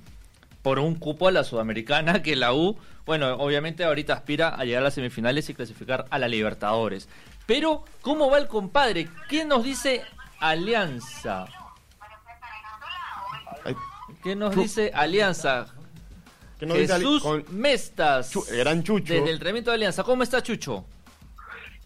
por 0.61 0.79
un 0.79 0.95
cupo 0.95 1.27
a 1.27 1.31
la 1.31 1.43
Sudamericana 1.43 2.21
que 2.21 2.35
la 2.35 2.53
U, 2.53 2.77
bueno, 3.05 3.33
obviamente 3.35 3.83
ahorita 3.83 4.13
aspira 4.13 4.49
a 4.49 4.63
llegar 4.63 4.81
a 4.81 4.85
las 4.85 4.93
semifinales 4.93 5.49
y 5.49 5.53
clasificar 5.53 6.05
a 6.09 6.19
la 6.19 6.27
Libertadores. 6.27 7.09
Pero, 7.45 7.83
¿cómo 8.01 8.29
va 8.29 8.37
el 8.37 8.47
compadre? 8.47 9.09
¿Quién 9.27 9.47
nos 9.47 9.63
dice 9.63 10.03
Alianza? 10.39 11.47
¿Qué 14.23 14.35
nos 14.35 14.55
dice 14.55 14.91
Alianza? 14.93 15.67
Jesús 16.59 17.23
Mestas. 17.49 18.33
gran 18.51 18.83
Chucho. 18.83 19.13
Desde 19.13 19.25
el 19.25 19.33
entrenamiento 19.33 19.71
de 19.71 19.75
Alianza. 19.75 20.03
¿Cómo 20.03 20.21
está 20.21 20.43
Chucho? 20.43 20.85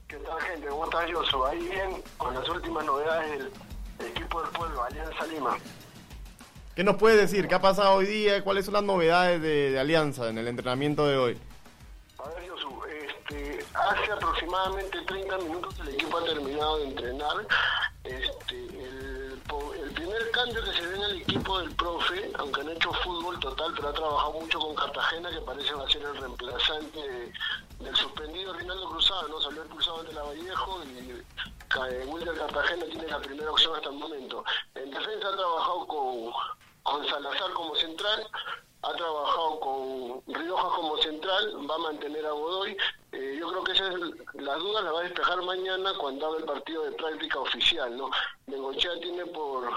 ¿Qué 0.08 0.18
tal, 0.18 0.42
gente? 0.42 0.68
¿Cómo 0.68 0.84
estás, 0.86 1.10
Yoso? 1.10 1.46
Ahí 1.46 1.60
bien, 1.60 2.04
con 2.18 2.34
las 2.34 2.48
últimas 2.50 2.86
novedades 2.86 3.40
del 3.98 4.08
equipo 4.08 4.42
del 4.42 4.52
pueblo, 4.52 4.84
Alianza 4.84 5.26
Lima. 5.28 5.58
¿Qué 6.76 6.84
nos 6.84 6.98
puede 6.98 7.16
decir? 7.16 7.48
¿Qué 7.48 7.56
ha 7.56 7.62
pasado 7.62 7.94
hoy 7.94 8.06
día? 8.06 8.44
¿Cuáles 8.44 8.66
son 8.66 8.74
las 8.74 8.84
novedades 8.84 9.42
de, 9.42 9.80
Alianza 9.80 10.28
en 10.28 10.38
el 10.38 10.50
entrenamiento 10.50 11.08
de 11.08 11.16
hoy? 11.16 11.40
A 12.20 12.28
ver, 12.28 12.46
Yosu, 12.46 12.82
este, 12.86 13.66
hace 13.74 14.12
aproximadamente 14.12 15.00
30 15.08 15.38
minutos 15.38 15.74
el 15.80 15.94
equipo 15.94 16.18
ha 16.18 16.26
terminado 16.26 16.80
de 16.80 16.88
entrenar. 16.90 17.48
Este, 18.04 18.58
el, 18.58 19.42
primer 19.94 20.32
cambio 20.32 20.62
que 20.66 20.74
se 20.74 20.86
ve 20.86 20.96
en 20.96 21.02
el 21.04 21.22
equipo 21.22 21.60
del 21.60 21.74
profe, 21.76 22.30
aunque 22.40 22.62
no 22.66 22.72
ha 22.72 22.74
hecho 22.74 22.92
fútbol 22.92 23.40
total, 23.40 23.72
pero 23.74 23.88
ha 23.88 23.94
trabajado 23.94 24.34
mucho 24.34 24.60
con 24.60 24.76
Cartagena, 24.76 25.30
que 25.30 25.40
parece 25.40 25.74
va 25.74 25.86
a 25.86 25.90
ser 25.90 26.02
el 26.02 26.18
reemplazante 26.18 27.32
del 27.80 27.96
suspendido 27.96 28.52
Rinaldo 28.52 28.90
Cruzado, 28.90 29.30
¿no? 29.30 29.40
Salió 29.40 29.62
expulsado 29.62 30.02
ante 30.02 30.12
la 30.12 30.24
Vallejo 30.24 30.84
y 30.84 31.24
Wilder 32.06 32.38
Cartagena 32.38 32.86
tiene 32.86 33.08
la 33.08 33.20
primera 33.20 33.52
opción 33.52 33.76
hasta 33.76 33.90
el 33.90 33.96
momento. 33.96 34.44
En 34.76 34.92
defensa 34.92 35.30
ha 35.30 35.38
trabajado 35.38 35.88
con 35.88 36.34
con 36.86 37.06
Salazar 37.08 37.52
como 37.54 37.76
central, 37.76 38.28
ha 38.84 38.94
trabajado 38.94 39.60
con 39.60 40.22
Rioja 40.28 40.70
como 40.76 40.98
central, 41.00 41.68
va 41.70 41.76
a 41.76 41.80
mantener 41.80 42.24
a 42.28 42.32
Godoy. 42.32 42.78
Eh, 43.12 43.38
yo 43.40 43.50
creo 43.50 43.64
que 43.64 43.72
esas 43.72 43.96
las 44.36 44.60
dudas 44.60 44.84
las 44.84 44.94
va 44.94 45.00
a 45.00 45.04
despejar 45.04 45.42
mañana 45.42 45.94
cuando 45.98 46.28
haga 46.28 46.38
el 46.38 46.44
partido 46.44 46.84
de 46.84 46.92
práctica 46.92 47.40
oficial. 47.40 47.98
¿no? 47.98 48.12
Bengochea 48.46 49.00
tiene 49.00 49.26
por 49.26 49.68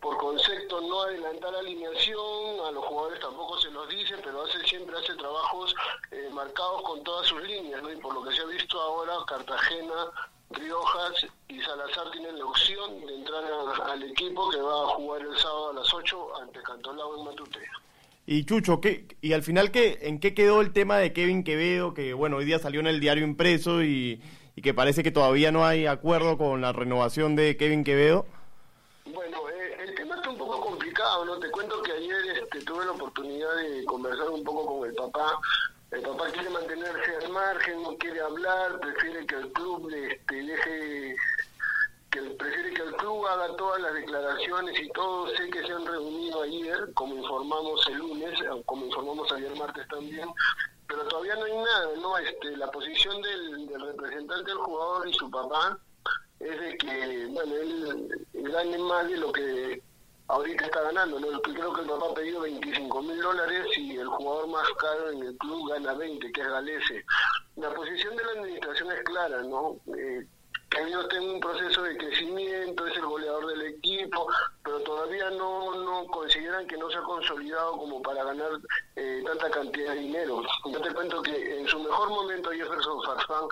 por 0.00 0.16
concepto 0.16 0.80
no 0.80 1.02
adelantar 1.02 1.54
alineación, 1.54 2.66
a 2.66 2.72
los 2.72 2.84
jugadores 2.86 3.20
tampoco 3.20 3.56
se 3.60 3.70
los 3.70 3.88
dice, 3.88 4.16
pero 4.24 4.42
hace 4.42 4.58
siempre 4.64 4.98
hace 4.98 5.14
trabajos 5.14 5.72
eh, 6.10 6.28
marcados 6.32 6.82
con 6.82 7.04
todas 7.04 7.28
sus 7.28 7.40
líneas, 7.44 7.80
¿no? 7.82 7.92
y 7.92 7.96
por 7.98 8.12
lo 8.12 8.24
que 8.24 8.34
se 8.34 8.42
ha 8.42 8.46
visto 8.46 8.80
ahora, 8.80 9.14
Cartagena 9.28 10.10
Riojas 10.50 11.26
y 11.46 11.62
Salazar 11.62 12.10
tienen 12.10 12.36
entrar 12.36 12.51
al 13.92 14.02
equipo 14.02 14.48
que 14.50 14.60
va 14.60 14.84
a 14.84 14.86
jugar 14.88 15.20
el 15.20 15.36
sábado 15.36 15.70
a 15.70 15.74
las 15.74 15.94
8 15.94 16.42
ante 16.42 16.62
Cantolao 16.62 17.18
en 17.18 17.24
Matute. 17.24 17.60
Y 18.26 18.44
Chucho, 18.44 18.80
¿qué, 18.80 19.06
y 19.20 19.32
al 19.32 19.42
final 19.42 19.70
qué, 19.70 19.98
en 20.02 20.18
qué 20.20 20.34
quedó 20.34 20.60
el 20.60 20.72
tema 20.72 20.96
de 20.96 21.12
Kevin 21.12 21.44
Quevedo, 21.44 21.92
que 21.92 22.14
bueno, 22.14 22.36
hoy 22.36 22.44
día 22.44 22.58
salió 22.58 22.80
en 22.80 22.86
el 22.86 23.00
diario 23.00 23.24
impreso 23.24 23.82
y, 23.82 24.22
que 24.62 24.74
parece 24.74 25.02
que 25.02 25.10
todavía 25.10 25.50
no 25.50 25.66
hay 25.66 25.86
acuerdo 25.86 26.38
con 26.38 26.60
la 26.60 26.72
renovación 26.72 27.34
de 27.34 27.56
Kevin 27.56 27.84
Quevedo? 27.84 28.26
Bueno, 29.06 29.48
eh, 29.50 29.76
el 29.82 29.94
tema 29.96 30.14
está 30.14 30.30
un 30.30 30.38
poco 30.38 30.60
complicado, 30.60 31.24
¿no? 31.24 31.38
Te 31.38 31.50
cuento 31.50 31.82
que 31.82 31.92
ayer 31.92 32.38
este, 32.42 32.62
tuve 32.64 32.84
la 32.84 32.92
oportunidad 32.92 33.56
de 33.56 33.84
conversar 33.84 34.30
un 34.30 34.44
poco 34.44 34.78
con 34.78 34.88
el 34.88 34.94
papá 34.94 35.40
el 35.92 36.00
papá 36.00 36.24
quiere 36.32 36.48
mantenerse 36.48 37.16
al 37.22 37.30
margen, 37.32 37.82
no 37.82 37.94
quiere 37.98 38.18
hablar, 38.20 38.80
prefiere 38.80 39.26
que 39.26 39.34
el 39.34 39.52
club 39.52 39.90
este, 39.92 40.34
deje 40.36 41.16
que 42.12 42.20
prefiere 42.20 42.74
que 42.74 42.82
el 42.82 42.94
club 42.96 43.26
haga 43.26 43.56
todas 43.56 43.80
las 43.80 43.94
declaraciones 43.94 44.78
y 44.78 44.88
todo. 44.90 45.26
Sé 45.34 45.48
que 45.50 45.66
se 45.66 45.72
han 45.72 45.86
reunido 45.86 46.42
ayer, 46.42 46.92
como 46.94 47.16
informamos 47.16 47.86
el 47.88 47.96
lunes, 47.96 48.38
como 48.66 48.86
informamos 48.86 49.32
ayer 49.32 49.56
martes 49.56 49.88
también, 49.88 50.28
pero 50.86 51.04
todavía 51.08 51.34
no 51.36 51.44
hay 51.44 51.56
nada, 51.56 51.88
¿no? 52.00 52.18
Este, 52.18 52.56
la 52.56 52.70
posición 52.70 53.20
del, 53.22 53.66
del 53.66 53.80
representante 53.80 54.50
del 54.50 54.58
jugador 54.58 55.08
y 55.08 55.14
su 55.14 55.30
papá 55.30 55.78
es 56.38 56.60
de 56.60 56.76
que, 56.76 57.26
bueno, 57.30 57.54
él 57.54 58.26
gane 58.34 58.78
más 58.78 59.08
de 59.08 59.16
lo 59.16 59.32
que 59.32 59.82
ahorita 60.28 60.66
está 60.66 60.82
ganando, 60.82 61.18
¿no? 61.18 61.40
Creo 61.40 61.72
que 61.72 61.80
el 61.80 61.88
papá 61.88 62.06
ha 62.10 62.14
pedido 62.14 62.40
25 62.40 63.02
mil 63.02 63.20
dólares 63.22 63.66
y 63.78 63.96
el 63.96 64.06
jugador 64.06 64.48
más 64.48 64.68
caro 64.78 65.10
en 65.12 65.22
el 65.22 65.36
club 65.38 65.70
gana 65.70 65.94
20, 65.94 66.30
que 66.30 66.40
es 66.40 66.48
Galese. 66.48 67.04
La 67.56 67.72
posición 67.72 68.16
de 68.16 68.24
la 68.24 68.32
administración 68.32 68.92
es 68.92 69.02
clara, 69.04 69.42
¿no? 69.42 69.76
Eh, 69.96 70.26
que 70.72 70.82
ellos 70.82 71.08
tenga 71.08 71.32
un 71.32 71.40
proceso 71.40 71.82
de 71.82 71.96
crecimiento, 71.96 72.86
es 72.86 72.96
el 72.96 73.04
goleador 73.04 73.46
del 73.46 73.62
equipo, 73.62 74.26
pero 74.64 74.80
todavía 74.80 75.30
no, 75.30 75.74
no 75.74 76.06
consideran 76.06 76.66
que 76.66 76.78
no 76.78 76.90
se 76.90 76.96
ha 76.96 77.02
consolidado 77.02 77.76
como 77.76 78.00
para 78.00 78.24
ganar 78.24 78.50
eh, 78.96 79.22
tanta 79.26 79.50
cantidad 79.50 79.92
de 79.92 80.00
dinero. 80.00 80.42
Yo 80.70 80.80
te 80.80 80.94
cuento 80.94 81.22
que 81.22 81.60
en 81.60 81.66
su 81.68 81.78
mejor 81.78 82.08
momento 82.08 82.50
Jefferson 82.50 83.02
Farfán, 83.02 83.44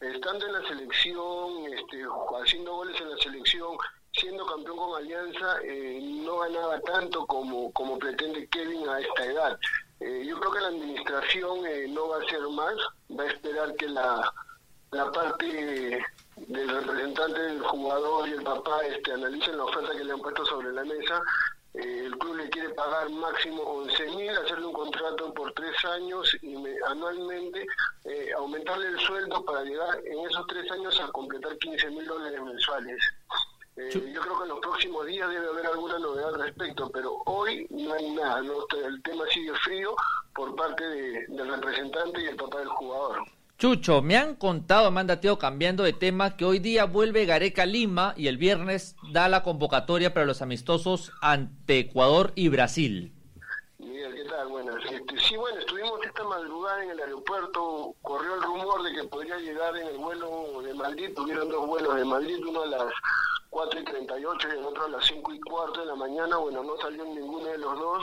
estando 0.00 0.46
en 0.46 0.52
la 0.52 0.68
selección, 0.68 1.72
este, 1.72 2.04
haciendo 2.42 2.74
goles 2.74 3.00
en 3.00 3.10
la 3.10 3.16
selección, 3.18 3.76
siendo 4.12 4.44
campeón 4.46 4.76
con 4.76 4.96
Alianza, 4.96 5.58
eh, 5.64 5.98
no 6.02 6.38
ganaba 6.38 6.80
tanto 6.80 7.26
como, 7.26 7.72
como 7.72 7.98
pretende 7.98 8.48
Kevin 8.48 8.88
a 8.88 9.00
esta 9.00 9.24
edad. 9.24 9.58
Eh, 10.00 10.24
yo 10.26 10.38
creo 10.38 10.52
que 10.52 10.60
la 10.60 10.68
administración 10.68 11.60
no 11.94 12.08
va 12.08 12.16
a 12.16 12.22
hacer 12.22 12.40
más, 12.50 12.74
va 13.18 13.24
a 13.24 13.28
esperar 13.28 13.74
que 13.76 13.88
la, 13.88 14.30
la 14.96 15.12
parte 15.12 16.04
del 16.36 16.68
representante 16.68 17.40
del 17.40 17.60
jugador 17.60 18.28
y 18.28 18.32
el 18.32 18.42
papá 18.42 18.80
este, 18.86 19.12
analicen 19.12 19.56
la 19.56 19.64
oferta 19.64 19.92
que 19.92 20.04
le 20.04 20.12
han 20.12 20.20
puesto 20.20 20.44
sobre 20.46 20.72
la 20.72 20.84
mesa. 20.84 21.22
el 21.74 22.16
club 22.18 22.36
le 22.36 22.48
quiere 22.48 22.70
pagar 22.70 23.10
máximo 23.10 23.62
11 23.62 24.06
mil, 24.16 24.30
hacerle 24.30 24.66
un 24.66 24.72
contrato 24.72 25.34
por 25.34 25.52
tres 25.52 25.76
años 25.84 26.34
y 26.42 26.56
anualmente 26.88 27.66
aumentarle 28.38 28.88
el 28.88 28.98
sueldo 29.00 29.44
para 29.44 29.62
llegar 29.62 29.98
en 30.04 30.18
esos 30.30 30.46
tres 30.46 30.70
años 30.70 30.98
a 31.00 31.12
completar 31.12 31.56
15 31.58 31.90
mil 31.90 32.06
dólares 32.06 32.42
mensuales. 32.42 32.98
Eh, 33.76 34.10
yo 34.14 34.22
creo 34.22 34.38
que 34.38 34.42
en 34.44 34.48
los 34.48 34.60
próximos 34.60 35.04
días 35.04 35.28
debe 35.28 35.48
haber 35.48 35.66
alguna 35.66 35.98
novedad 35.98 36.34
al 36.34 36.40
respecto, 36.40 36.90
pero 36.90 37.20
hoy 37.26 37.66
no 37.68 37.92
hay 37.92 38.10
nada. 38.12 38.40
El 38.40 39.02
tema 39.02 39.24
sigue 39.30 39.52
frío 39.64 39.94
por 40.34 40.56
parte 40.56 40.82
del 41.28 41.48
representante 41.48 42.22
y 42.22 42.26
el 42.26 42.36
papá 42.36 42.60
del 42.60 42.68
jugador. 42.68 43.18
Chucho, 43.58 44.02
me 44.02 44.18
han 44.18 44.34
contado, 44.34 44.90
Mandateo, 44.90 45.38
cambiando 45.38 45.82
de 45.82 45.94
tema, 45.94 46.36
que 46.36 46.44
hoy 46.44 46.58
día 46.58 46.84
vuelve 46.84 47.24
Gareca 47.24 47.64
Lima 47.64 48.12
y 48.14 48.28
el 48.28 48.36
viernes 48.36 48.96
da 49.12 49.30
la 49.30 49.42
convocatoria 49.42 50.12
para 50.12 50.26
los 50.26 50.42
amistosos 50.42 51.10
ante 51.22 51.78
Ecuador 51.78 52.32
y 52.34 52.50
Brasil. 52.50 53.14
Miguel, 53.78 54.14
¿qué 54.14 54.24
tal? 54.24 54.48
Buenas. 54.48 54.76
Este, 54.84 55.18
sí, 55.20 55.38
bueno, 55.38 55.58
estuvimos 55.58 55.98
esta 56.04 56.22
madrugada 56.24 56.84
en 56.84 56.90
el 56.90 57.00
aeropuerto, 57.00 57.94
corrió 58.02 58.34
el 58.34 58.42
rumor 58.42 58.82
de 58.82 58.92
que 58.92 59.04
podría 59.04 59.38
llegar 59.38 59.74
en 59.74 59.86
el 59.86 59.96
vuelo 59.96 60.60
de 60.62 60.74
Madrid, 60.74 61.14
tuvieron 61.16 61.48
dos 61.48 61.66
vuelos 61.66 61.96
de 61.96 62.04
Madrid, 62.04 62.36
uno 62.46 62.62
a 62.62 62.66
las 62.66 62.92
4 63.48 63.80
y 63.80 63.84
38 63.84 64.48
y 64.48 64.58
el 64.58 64.64
otro 64.66 64.84
a 64.84 64.88
las 64.90 65.06
5 65.06 65.32
y 65.32 65.40
cuarto 65.40 65.80
de 65.80 65.86
la 65.86 65.94
mañana. 65.94 66.36
Bueno, 66.36 66.62
no 66.62 66.76
salió 66.76 67.06
ninguno 67.06 67.46
de 67.46 67.56
los 67.56 67.78
dos, 67.78 68.02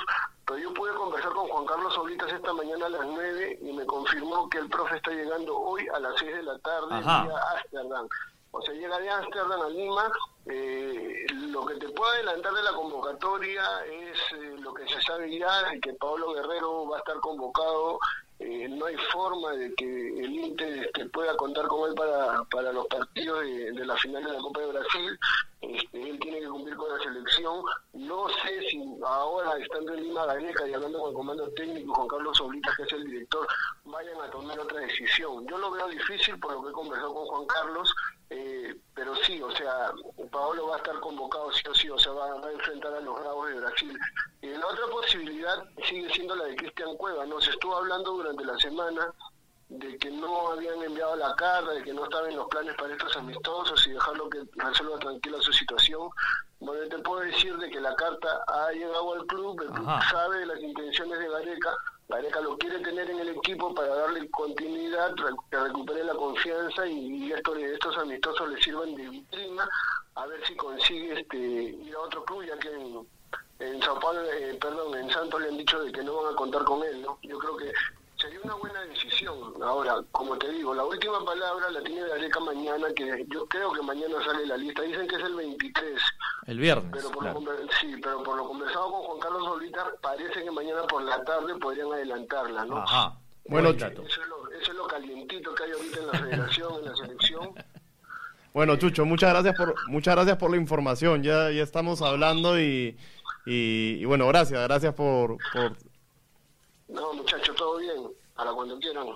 pero 0.54 0.70
yo 0.70 0.74
pude 0.76 0.94
conversar 0.94 1.34
con 1.34 1.48
Juan 1.48 1.66
Carlos 1.66 1.94
Solitas 1.96 2.32
esta 2.32 2.54
mañana 2.54 2.86
a 2.86 2.90
las 2.90 3.08
9 3.08 3.60
y 3.64 3.74
me 3.74 3.86
confirmó 3.88 4.48
que 4.50 4.60
el 4.60 4.70
profe 4.70 4.98
está 4.98 5.10
llegando 5.10 5.58
hoy 5.58 5.88
a 5.88 6.00
las 6.00 6.14
6 6.20 6.32
de 6.32 6.44
la 6.44 6.60
tarde 6.60 6.94
a 6.94 7.26
Ámsterdam. 7.58 8.08
O 8.52 8.62
sea, 8.62 8.76
llega 8.76 9.00
de 9.00 9.10
Ámsterdam 9.10 9.62
a 9.62 9.70
Lima. 9.70 10.12
Eh, 10.46 11.26
lo 11.50 11.66
que 11.66 11.76
te 11.78 11.90
puedo 11.90 12.12
adelantar 12.12 12.54
de 12.54 12.62
la 12.62 12.74
convocatoria 12.74 13.64
es 13.86 14.20
eh, 14.34 14.56
lo 14.60 14.76
que 14.76 14.88
se 14.88 15.02
sabe 15.02 15.36
ya, 15.36 15.72
que 15.82 15.94
Pablo 15.94 16.34
Guerrero 16.34 16.88
va 16.88 16.98
a 16.98 17.00
estar 17.00 17.20
convocado 17.20 17.98
eh, 18.40 18.68
no 18.68 18.86
hay 18.86 18.96
forma 19.12 19.52
de 19.52 19.74
que 19.76 19.86
el 19.86 20.34
Inter 20.34 20.86
este, 20.86 21.06
pueda 21.10 21.36
contar 21.38 21.68
con 21.68 21.90
él 21.90 21.96
para, 21.96 22.44
para 22.46 22.74
los 22.74 22.88
partidos 22.88 23.42
de, 23.42 23.86
la 23.86 23.96
final 23.98 24.24
de 24.24 24.34
la 24.34 24.40
Copa 24.40 24.62
de 24.62 24.68
Brasil. 24.68 25.20
Este, 25.62 26.10
él 26.10 26.20
tiene 26.20 26.42
que 26.42 26.48
cumplir 26.48 26.76
con 26.76 26.90
la 26.90 27.04
selección. 27.04 27.64
No 27.94 28.28
sé 28.30 28.62
si 28.70 28.84
ahora, 29.06 29.58
estando 29.58 29.94
en 29.94 30.04
Lima 30.04 30.26
Gareca 30.26 30.68
y 30.68 30.74
hablando 30.74 31.00
con 31.00 31.10
el 31.10 31.16
comando 31.16 31.50
técnico, 31.52 31.94
Juan 31.94 32.08
Carlos 32.08 32.42
Oblitas, 32.42 32.76
que 32.76 32.84
es 32.84 32.94
el 32.94 33.06
director, 33.06 33.48
vayan 33.86 34.20
a 34.22 34.30
tomar 34.32 34.60
otra 34.60 34.80
decisión. 34.82 35.48
Yo 35.48 35.58
lo 35.58 35.72
veo 35.72 35.88
difícil 35.88 36.38
por 36.40 36.54
lo 36.54 36.64
que 36.64 36.70
he 36.70 36.74
conversado 36.74 37.14
con 37.14 37.26
Juan 37.28 37.46
Carlos, 37.46 37.94
eh, 38.30 38.76
pero 38.96 39.16
sí, 39.18 39.42
o 39.42 39.52
sea, 39.52 39.92
Paolo 40.32 40.68
va 40.68 40.76
a 40.76 40.78
estar 40.78 41.00
convocado 41.00 41.52
sí 41.52 41.64
o 41.70 41.76
sí, 41.76 41.90
o 41.90 42.00
sea, 42.00 42.12
va, 42.14 42.34
a 42.34 42.52
enfrentar 42.52 42.94
a 42.94 43.00
los 43.00 43.20
Bravos 43.20 43.48
de 43.48 43.60
Brasil. 43.60 43.98
Y 44.44 44.48
la 44.50 44.68
otra 44.68 44.88
posibilidad 44.88 45.64
sigue 45.88 46.10
siendo 46.10 46.36
la 46.36 46.44
de 46.44 46.58
Cristian 46.58 46.98
Cueva, 46.98 47.26
¿no? 47.26 47.40
Se 47.40 47.52
estuvo 47.52 47.78
hablando 47.78 48.12
durante 48.12 48.44
la 48.44 48.58
semana 48.58 49.14
de 49.70 49.98
que 49.98 50.12
no 50.12 50.50
habían 50.50 50.84
enviado 50.84 51.16
la 51.16 51.34
carta, 51.36 51.72
de 51.72 51.82
que 51.82 51.94
no 51.94 52.04
estaban 52.04 52.36
los 52.36 52.50
planes 52.50 52.76
para 52.76 52.92
estos 52.92 53.16
amistosos 53.16 53.88
y 53.88 53.92
dejarlo 53.92 54.30
que 54.30 54.44
resuelva 54.56 55.00
tranquila 55.00 55.38
su 55.40 55.54
situación. 55.54 56.10
Bueno, 56.60 56.90
te 56.90 57.00
puedo 57.00 57.22
decir 57.22 57.56
de 57.56 57.70
que 57.70 57.80
la 57.80 57.96
carta 57.96 58.44
ha 58.48 58.70
llegado 58.74 59.14
al 59.14 59.26
club, 59.28 59.62
el 59.62 59.70
club 59.70 59.90
sabe 60.12 60.40
de 60.40 60.46
las 60.46 60.62
intenciones 60.62 61.20
de 61.20 61.30
Gareca, 61.30 61.78
Gareca 62.10 62.42
lo 62.42 62.58
quiere 62.58 62.80
tener 62.80 63.10
en 63.10 63.20
el 63.20 63.30
equipo 63.30 63.74
para 63.74 63.96
darle 63.96 64.30
continuidad, 64.30 65.16
que 65.50 65.58
recupere 65.58 66.04
la 66.04 66.16
confianza 66.16 66.86
y, 66.86 67.32
esto, 67.32 67.56
estos 67.56 67.98
amistosos 67.98 68.50
le 68.50 68.62
sirvan 68.62 68.94
de 68.96 69.08
vitrina 69.08 69.70
a 70.16 70.26
ver 70.26 70.46
si 70.46 70.54
consigue 70.58 71.22
este 71.22 71.38
ir 71.38 71.96
a 71.96 72.00
otro 72.00 72.26
club, 72.26 72.44
ya 72.44 72.60
que 72.60 72.70
en, 72.70 73.08
en 73.60 73.82
Sao 73.82 74.00
Paulo, 74.00 74.22
eh, 74.24 74.58
perdón, 74.60 74.98
en 74.98 75.10
Santos 75.10 75.42
le 75.42 75.50
han 75.50 75.58
dicho 75.58 75.84
de 75.84 75.92
que 75.92 76.04
no 76.04 76.22
van 76.22 76.34
a 76.34 76.38
contar 76.38 76.64
con 76.64 76.84
él, 76.84 77.02
¿no? 77.02 77.18
Yo 77.24 77.38
creo 77.38 77.58
que 77.58 77.72
sería 78.18 78.40
una 78.44 78.56
buena 78.56 78.82
decisión. 78.82 79.38
Ahora, 79.62 79.96
como 80.12 80.38
te 80.38 80.50
digo, 80.50 80.74
la 80.74 80.84
última 80.84 81.24
palabra 81.26 81.70
la 81.72 81.82
tiene 81.84 82.08
Gareca 82.08 82.40
mañana, 82.40 82.88
que 82.96 83.26
yo 83.30 83.46
creo 83.48 83.72
que 83.72 83.82
mañana 83.82 84.16
sale 84.26 84.46
la 84.46 84.58
lista. 84.58 84.82
Dicen 84.82 85.08
que 85.08 85.16
es 85.16 85.24
el 85.24 85.36
23. 85.36 86.02
El 86.48 86.60
viernes. 86.60 86.92
Pero 86.92 87.12
por 87.12 87.24
lo, 87.24 87.40
sí, 87.80 87.96
pero 88.02 88.24
por 88.24 88.38
lo 88.38 88.48
conversado 88.48 88.92
con 88.92 89.02
Juan 89.04 89.20
Carlos 89.20 89.44
Solita, 89.46 89.86
parece 90.02 90.44
que 90.44 90.52
mañana 90.52 90.84
por 90.84 91.04
la 91.04 91.24
tarde 91.24 91.56
podrían 91.56 91.92
adelantarla, 91.92 92.66
¿no? 92.66 92.78
Ajá. 92.78 93.18
Bueno, 93.46 93.70
eso 93.72 93.88
es, 93.88 94.28
lo, 94.28 94.52
eso 94.52 94.72
es 94.72 94.78
lo 94.78 94.88
calientito 94.88 95.54
que 95.54 95.64
hay 95.64 95.72
ahorita 95.72 96.00
en 96.00 96.08
la 96.08 96.14
federación, 96.14 96.76
en 96.80 96.86
la 96.86 96.96
selección. 96.96 97.54
Bueno, 98.54 98.76
Chucho, 98.78 99.04
muchas 99.06 99.32
gracias 99.32 99.56
por 99.56 99.76
muchas 99.90 100.16
gracias 100.16 100.38
por 100.38 100.52
la 100.52 100.58
información. 100.58 101.24
Ya 101.24 101.52
ya 101.52 101.64
estamos 101.64 102.02
hablando 102.02 102.60
y, 102.60 102.96
y, 103.46 104.06
bueno, 104.06 104.28
gracias, 104.28 104.62
gracias 104.62 104.94
por, 104.94 105.38
por 105.52 105.76
no, 106.94 107.14
muchachos, 107.14 107.56
todo 107.56 107.78
bien. 107.78 108.04
Para 108.36 108.52
cuando 108.52 108.80
quieran. 108.80 109.08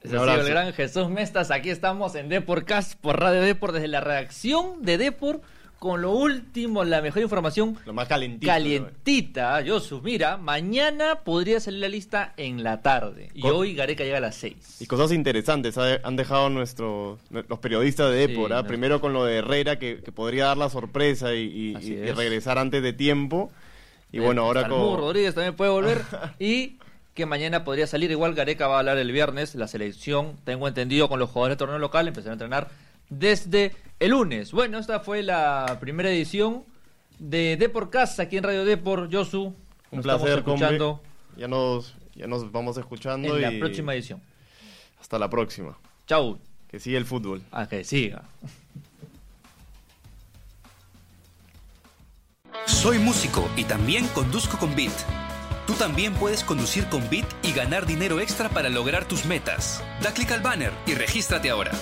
Es 0.00 0.12
el 0.12 0.44
gran 0.44 0.72
Jesús 0.72 1.08
Mestas. 1.10 1.50
Aquí 1.50 1.68
estamos 1.68 2.14
en 2.14 2.28
Deporcast 2.30 2.98
por 2.98 3.20
Radio 3.20 3.42
Deport 3.42 3.74
desde 3.74 3.88
la 3.88 4.00
redacción 4.00 4.82
de 4.82 4.96
Deport 4.96 5.42
con 5.80 6.02
lo 6.02 6.12
último, 6.12 6.84
la 6.84 7.00
mejor 7.00 7.22
información. 7.22 7.78
Lo 7.86 7.94
más 7.94 8.06
calentita. 8.06 8.52
Calientita, 8.52 9.64
Josu. 9.66 10.02
Mira, 10.02 10.36
mañana 10.36 11.20
podría 11.24 11.58
salir 11.58 11.80
la 11.80 11.88
lista 11.88 12.34
en 12.36 12.62
la 12.62 12.82
tarde. 12.82 13.30
Y 13.32 13.46
hoy 13.46 13.74
Gareca 13.74 14.04
llega 14.04 14.18
a 14.18 14.20
las 14.20 14.36
6. 14.36 14.82
Y 14.82 14.86
cosas 14.86 15.10
interesantes 15.10 15.78
han 15.78 16.16
dejado 16.16 16.50
nuestros 16.50 17.18
los 17.30 17.58
periodistas 17.60 18.12
de 18.12 18.28
Depor. 18.28 18.52
¿ah? 18.52 18.64
Primero 18.64 19.00
con 19.00 19.14
lo 19.14 19.24
de 19.24 19.38
Herrera, 19.38 19.78
que, 19.78 19.96
podría 20.14 20.44
dar 20.44 20.58
la 20.58 20.68
sorpresa 20.68 21.32
y, 21.34 21.74
regresar 22.14 22.58
antes 22.58 22.82
de 22.82 22.92
tiempo. 22.92 23.50
Y 24.12 24.18
bueno, 24.18 24.42
ahora 24.42 24.68
con. 24.68 24.98
Rodríguez 24.98 25.34
también 25.34 25.56
puede 25.56 25.70
volver. 25.70 26.02
y 26.38 26.76
que 27.14 27.24
mañana 27.24 27.64
podría 27.64 27.86
salir. 27.86 28.10
Igual 28.10 28.34
Gareca 28.34 28.68
va 28.68 28.76
a 28.76 28.78
hablar 28.80 28.98
el 28.98 29.12
viernes. 29.12 29.54
La 29.54 29.66
selección, 29.66 30.36
tengo 30.44 30.68
entendido, 30.68 31.08
con 31.08 31.18
los 31.18 31.30
jugadores 31.30 31.56
de 31.56 31.58
torneo 31.58 31.78
local, 31.78 32.06
empezarán 32.06 32.32
a 32.32 32.34
entrenar 32.34 32.68
desde 33.08 33.72
el 34.00 34.10
lunes. 34.10 34.50
Bueno, 34.50 34.78
esta 34.78 35.00
fue 35.00 35.22
la 35.22 35.78
primera 35.80 36.10
edición 36.10 36.64
de 37.18 37.56
Depor 37.56 37.90
Casa 37.90 38.24
aquí 38.24 38.38
en 38.38 38.44
Radio 38.44 38.64
Depor. 38.64 39.08
Josu, 39.12 39.54
un 39.90 40.02
placer, 40.02 40.38
escuchando. 40.38 41.02
Ya 41.36 41.46
nos, 41.46 41.94
ya 42.14 42.26
nos 42.26 42.50
vamos 42.50 42.76
escuchando. 42.78 43.36
En 43.36 43.42
la 43.42 43.58
próxima 43.60 43.94
edición. 43.94 44.20
Hasta 45.00 45.18
la 45.18 45.30
próxima. 45.30 45.78
Chau. 46.06 46.38
Que 46.68 46.80
siga 46.80 46.98
el 46.98 47.04
fútbol. 47.04 47.42
Ah, 47.52 47.68
que 47.68 47.84
siga. 47.84 48.24
Soy 52.66 52.98
músico 52.98 53.48
y 53.56 53.64
también 53.64 54.06
conduzco 54.08 54.58
con 54.58 54.74
Beat. 54.74 54.92
Tú 55.66 55.74
también 55.74 56.14
puedes 56.14 56.42
conducir 56.42 56.86
con 56.86 57.08
Bit 57.10 57.26
y 57.42 57.52
ganar 57.52 57.86
dinero 57.86 58.20
extra 58.20 58.48
para 58.48 58.68
lograr 58.68 59.06
tus 59.06 59.24
metas. 59.24 59.82
Da 60.02 60.12
clic 60.12 60.30
al 60.32 60.40
banner 60.40 60.72
y 60.86 60.94
regístrate 60.94 61.50
ahora. 61.50 61.72